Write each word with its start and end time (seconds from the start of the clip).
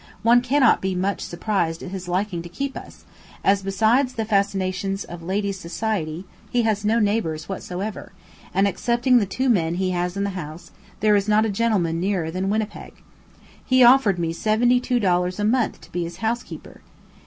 one 0.23 0.41
cannot 0.41 0.81
be 0.81 0.95
much 0.95 1.21
surprised 1.21 1.83
at 1.83 1.91
his 1.91 2.07
liking 2.07 2.41
to 2.41 2.49
keep 2.49 2.75
us, 2.75 3.05
as, 3.43 3.61
besides 3.61 4.13
the 4.13 4.25
fascinations 4.25 5.03
of 5.03 5.21
ladies' 5.21 5.59
society, 5.59 6.25
he 6.49 6.63
has 6.63 6.83
no 6.83 6.97
neighbours 6.97 7.47
whatsoever, 7.47 8.11
and, 8.51 8.67
excepting 8.67 9.19
the 9.19 9.27
two 9.27 9.47
men 9.47 9.75
he 9.75 9.91
has 9.91 10.17
in 10.17 10.23
the 10.23 10.31
house, 10.31 10.71
there 11.01 11.15
is 11.15 11.27
not 11.27 11.45
a 11.45 11.49
gentleman 11.49 11.99
nearer 11.99 12.31
than 12.31 12.49
Winnipeg. 12.49 12.93
He 13.63 13.83
offered 13.83 14.17
me 14.17 14.33
seventy 14.33 14.79
two 14.79 14.99
dollars 14.99 15.39
a 15.39 15.45
month 15.45 15.79
to 15.81 15.91
be 15.91 16.01
his 16.03 16.17
housekeeper. 16.17 16.81